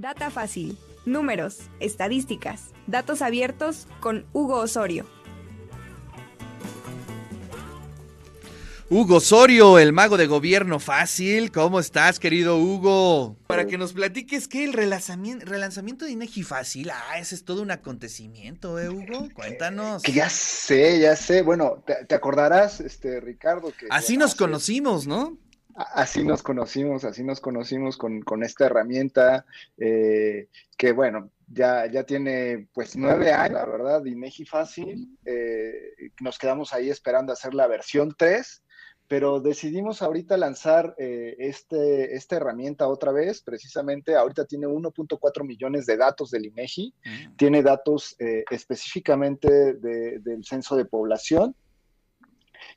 [0.00, 0.78] Data fácil.
[1.06, 5.04] Números, estadísticas, datos abiertos con Hugo Osorio.
[8.88, 11.50] Hugo Osorio, el mago de gobierno fácil.
[11.50, 13.36] ¿Cómo estás, querido Hugo?
[13.48, 17.60] Para que nos platiques que el relanzamiento, relanzamiento de Inegi Fácil, ah, ese es todo
[17.60, 19.28] un acontecimiento, ¿eh, Hugo?
[19.34, 20.04] Cuéntanos.
[20.04, 21.42] Que ya sé, ya sé.
[21.42, 23.88] Bueno, te, acordarás, este, Ricardo, que...
[23.90, 25.36] Así nos conocimos, ¿no?
[25.78, 32.02] Así nos conocimos, así nos conocimos con, con esta herramienta eh, que, bueno, ya, ya
[32.02, 35.16] tiene pues nueve años, la verdad, Inegi Fácil.
[35.24, 38.62] Eh, nos quedamos ahí esperando hacer la versión 3
[39.08, 45.86] pero decidimos ahorita lanzar eh, este, esta herramienta otra vez, precisamente ahorita tiene 1.4 millones
[45.86, 47.36] de datos del INEGI, mm.
[47.36, 51.56] tiene datos eh, específicamente del censo de población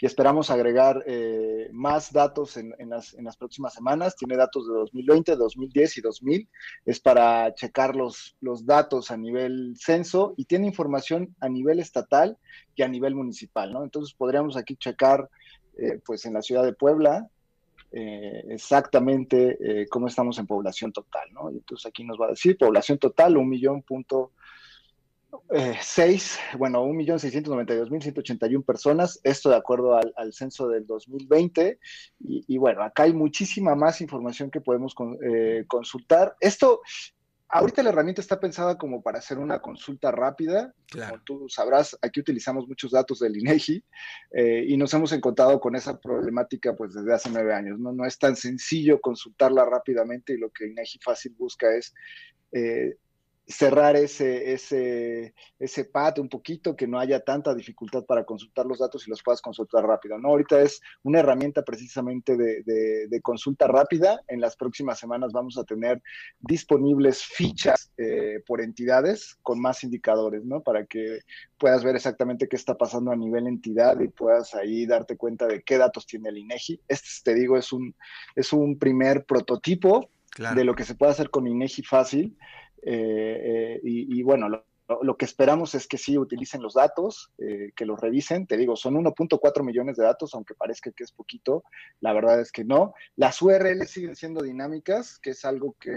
[0.00, 4.16] y esperamos agregar eh, más datos en, las, próximas semanas.
[4.16, 6.48] Tiene datos de 2020, 2010 y 2000.
[6.84, 12.36] Es para checar los, datos a nivel censo y tiene información a nivel estatal
[12.74, 13.74] y a nivel municipal.
[13.82, 15.28] Entonces podríamos aquí checar
[15.76, 17.28] eh, pues en la ciudad de Puebla,
[17.90, 21.48] eh, exactamente cómo estamos en población total, ¿no?
[21.48, 24.32] Entonces aquí nos va a decir población total, un millón punto
[25.80, 29.50] seis, bueno, un millón seiscientos noventa y dos mil ciento ochenta y un personas, esto
[29.50, 31.78] de acuerdo al, censo del 2020,
[32.20, 34.94] y, y, bueno, acá hay muchísima más información que podemos
[35.66, 36.36] consultar.
[36.40, 36.80] Esto,
[37.50, 40.74] Ahorita la herramienta está pensada como para hacer una consulta rápida.
[40.92, 43.82] Como tú sabrás, aquí utilizamos muchos datos del INEGI
[44.32, 47.78] eh, y nos hemos encontrado con esa problemática pues desde hace nueve años.
[47.78, 51.94] No, no es tan sencillo consultarla rápidamente y lo que INEGI fácil busca es
[52.52, 52.98] eh,
[53.48, 58.78] cerrar ese, ese, ese pad un poquito, que no haya tanta dificultad para consultar los
[58.78, 60.18] datos y los puedas consultar rápido.
[60.18, 60.28] ¿no?
[60.28, 64.20] Ahorita es una herramienta precisamente de, de, consulta rápida.
[64.28, 66.02] En las próximas semanas vamos a tener
[66.40, 70.60] disponibles fichas eh, por entidades con más indicadores, ¿no?
[70.62, 71.20] Para que
[71.58, 75.62] puedas ver exactamente qué está pasando a nivel entidad y puedas ahí darte cuenta de
[75.62, 76.80] qué datos tiene el INEGI.
[76.86, 77.94] Este, te digo, es un,
[78.36, 80.10] es un primer prototipo
[80.54, 82.36] de lo que se puede hacer con INEGI fácil.
[82.82, 87.84] Eh, eh, y, bueno, lo, que esperamos es que sí utilicen los datos, eh, que
[87.84, 88.46] los revisen.
[88.46, 91.64] Te digo, son 1.4 millones de datos, aunque parezca que es poquito,
[92.00, 92.94] la verdad es que no.
[93.16, 95.92] Las URLs siguen siendo dinámicas, que es algo que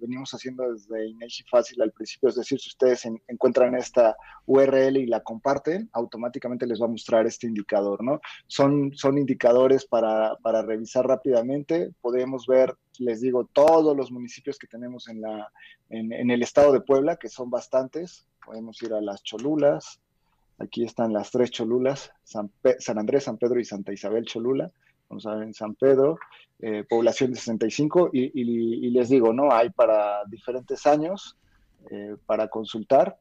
[0.00, 2.28] venimos haciendo desde Inegi Fácil al principio.
[2.28, 7.26] Es decir, si ustedes encuentran esta URL y la comparten, automáticamente les va a mostrar
[7.26, 8.20] este indicador, ¿no?
[8.46, 11.92] Son, son indicadores para, para revisar rápidamente.
[12.00, 15.50] Podemos ver les digo, todos los municipios que tenemos en, la,
[15.88, 18.26] en, el estado de Puebla, que son bastantes.
[18.44, 20.00] Podemos ir a las Cholulas.
[20.58, 22.50] Aquí están las tres Cholulas, San,
[22.96, 24.70] Andrés, San Pedro y Santa Isabel Cholula.
[25.08, 26.18] Vamos a ver en San Pedro,
[26.58, 28.10] eh, población de 65.
[28.12, 29.52] Y, les digo, ¿no?
[29.52, 31.36] Hay para diferentes años
[31.90, 33.18] eh, para consultar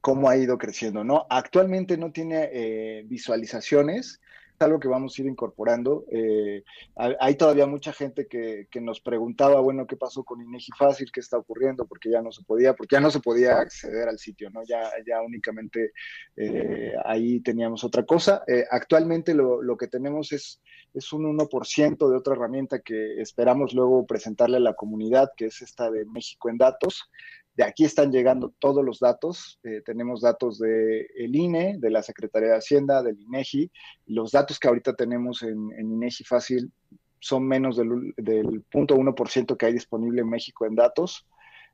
[0.00, 1.26] cómo ha ido creciendo, ¿no?
[1.30, 4.20] Actualmente no tiene eh, visualizaciones,
[4.64, 6.04] algo que vamos a ir incorporando.
[6.10, 6.64] Eh,
[6.96, 11.10] hay todavía mucha gente que, nos preguntaba, bueno, ¿qué pasó con Inegi Fácil?
[11.12, 11.86] ¿Qué está ocurriendo?
[11.86, 14.62] Porque ya no se podía, porque ya no se podía acceder al sitio, ¿no?
[14.64, 15.92] Ya, ya únicamente
[16.36, 18.44] eh, ahí teníamos otra cosa.
[18.46, 20.60] Eh, actualmente lo, lo, que tenemos es,
[20.94, 25.62] es un 1% de otra herramienta que esperamos luego presentarle a la comunidad, que es
[25.62, 27.10] esta de México en Datos.
[27.56, 29.58] De aquí están llegando todos los datos.
[29.62, 33.70] Eh, tenemos datos del el INE, de la Secretaría de Hacienda, del INEGI.
[34.06, 36.70] Los datos que ahorita tenemos en, en INEGI Fácil
[37.18, 41.26] son menos del, del 0.1% que hay disponible en México en datos.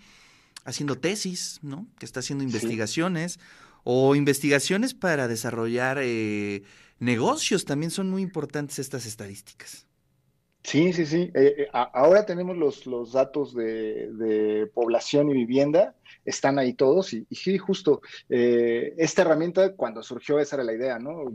[0.65, 1.87] haciendo tesis, ¿no?
[1.99, 3.39] Que está haciendo investigaciones
[3.85, 6.63] o investigaciones para desarrollar eh,
[6.99, 7.65] negocios.
[7.65, 9.87] También son muy importantes estas estadísticas.
[10.67, 11.31] Sí, sí, sí.
[11.33, 15.95] Eh, eh, ahora tenemos los, los datos de, población y vivienda,
[16.25, 21.33] están ahí todos y, sí, justo esta herramienta cuando surgió esa era la idea, ¿no?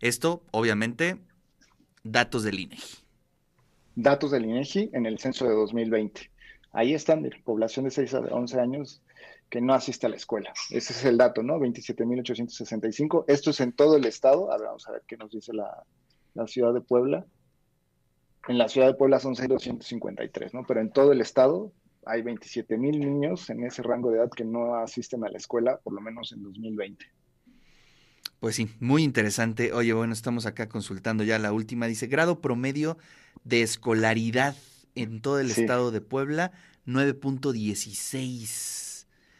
[0.00, 1.16] Esto, obviamente,
[2.04, 2.98] datos del INEGI.
[3.96, 6.30] Datos del INEGI en el censo de 2020.
[6.72, 9.02] Ahí están, población de 6 a 11 años
[9.50, 10.52] que no asiste a la escuela.
[10.70, 11.58] Ese es el dato, ¿no?
[11.58, 13.24] 27.865.
[13.26, 14.52] Esto es en todo el estado.
[14.52, 15.84] Ahora vamos a ver qué nos dice la,
[16.34, 17.26] la ciudad de Puebla.
[18.48, 20.64] En la ciudad de Puebla son 6.253, ¿no?
[20.66, 21.72] Pero en todo el estado
[22.06, 25.78] hay 27 mil niños en ese rango de edad que no asisten a la escuela,
[25.82, 27.04] por lo menos en 2020.
[28.38, 29.72] Pues sí, muy interesante.
[29.72, 31.86] Oye, bueno, estamos acá consultando ya la última.
[31.86, 32.96] Dice, grado promedio
[33.44, 34.56] de escolaridad
[34.94, 36.52] en todo el estado de Puebla,
[36.86, 38.89] 9.16.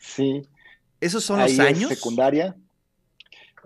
[0.00, 0.42] Sí.
[1.00, 1.88] ¿Esos son los años?
[1.88, 2.56] secundaria.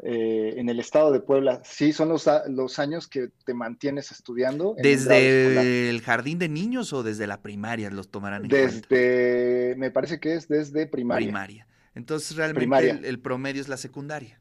[0.03, 4.75] Eh, en el estado de Puebla, sí, son los, los años que te mantienes estudiando.
[4.77, 10.19] ¿Desde el jardín de niños o desde la primaria los tomarán en desde, Me parece
[10.19, 11.27] que es desde primaria.
[11.27, 11.67] Primaria.
[11.95, 14.41] Entonces, realmente el, promedio es la secundaria.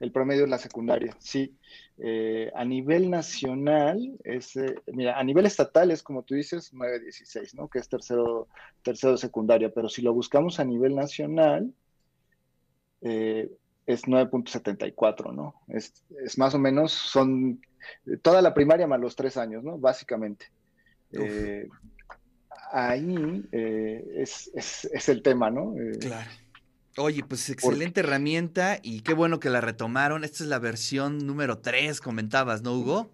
[0.00, 1.54] El promedio es la secundaria, sí.
[1.98, 7.54] Eh, a nivel nacional, es, eh, mira, a nivel estatal es como tú dices, 9-16,
[7.54, 7.68] ¿no?
[7.68, 8.48] Que es tercero,
[8.82, 11.72] tercero secundaria, pero si lo buscamos a nivel nacional,
[13.02, 13.50] eh,
[13.86, 15.54] es 9.74, ¿no?
[15.68, 15.92] Es,
[16.38, 17.60] más o menos, son
[18.22, 19.78] toda la primaria más los tres años, ¿no?
[19.78, 20.46] Básicamente.
[21.12, 21.68] Eh,
[22.72, 25.74] ahí eh, es, el tema, ¿no?
[26.00, 26.30] Claro.
[26.96, 30.24] Oye, pues excelente herramienta y qué bueno que la retomaron.
[30.24, 33.10] Esta es la versión número 3, comentabas, ¿no, Hugo?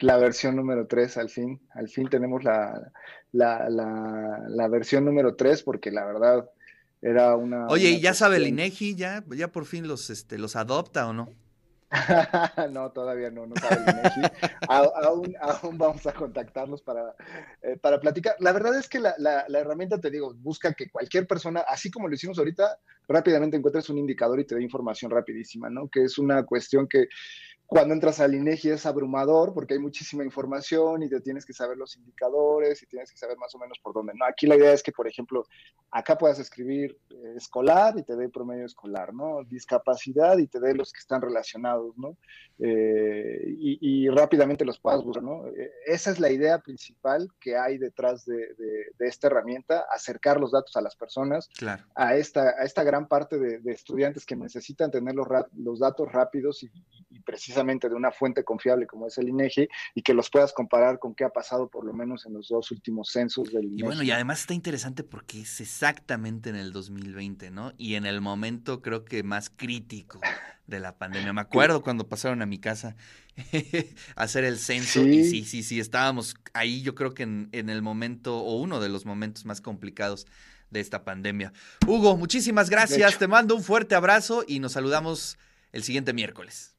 [0.00, 1.60] La versión número 3, al fin.
[1.74, 2.92] Al fin tenemos la,
[3.32, 6.50] la, la versión número 3 porque la verdad
[7.02, 7.66] era una.
[7.68, 8.94] Oye, ¿y ya sabe el INEGI?
[8.94, 11.28] ¿Ya, ¿Ya por fin los, este, los adopta o no?
[12.70, 13.84] no, todavía no, no sabe
[14.68, 17.14] aún, aún, vamos a contactarlos para,
[17.62, 18.36] eh, para platicar.
[18.38, 21.90] La verdad es que la, la, la, herramienta, te digo, busca que cualquier persona, así
[21.90, 25.88] como lo hicimos ahorita, rápidamente encuentres un indicador y te dé información rapidísima, ¿no?
[25.88, 27.08] Que es una cuestión que
[27.70, 31.76] cuando entras al INEGI es abrumador porque hay muchísima información y te tienes que saber
[31.76, 34.12] los indicadores y tienes que saber más o menos por dónde.
[34.16, 35.46] No, aquí la idea es que, por ejemplo,
[35.92, 39.44] acá puedas escribir eh, escolar y te dé promedio escolar, ¿no?
[39.44, 42.16] Discapacidad y te dé los que están relacionados, ¿no?
[42.58, 45.46] Eh, y, rápidamente los puedas buscar, ¿no?
[45.46, 48.48] Eh, esa es la idea principal que hay detrás de,
[48.98, 51.48] esta herramienta, acercar los datos a las personas,
[51.94, 56.64] a, esta, a esta gran parte de, estudiantes que necesitan tener los, los datos rápidos
[56.64, 56.70] y,
[57.10, 60.98] y precisamente de una fuente confiable como es el INEGI y que los puedas comparar
[60.98, 63.80] con qué ha pasado por lo menos en los dos últimos censos del INEGI.
[63.80, 67.72] Y bueno, y además está interesante porque es exactamente en el 2020, ¿no?
[67.76, 70.20] Y en el momento creo que más crítico
[70.66, 71.32] de la pandemia.
[71.32, 72.96] Me acuerdo cuando pasaron a mi casa
[74.16, 77.68] a hacer el censo y sí, sí, sí, estábamos ahí yo creo que en, en,
[77.70, 80.26] el momento o uno de los momentos más complicados
[80.70, 81.52] de esta pandemia.
[81.86, 85.36] Hugo, muchísimas gracias, te mando un fuerte abrazo y nos saludamos
[85.72, 86.76] el siguiente miércoles.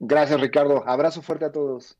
[0.00, 1.96] Gracias Ricardo, abrazo fuerte a todos.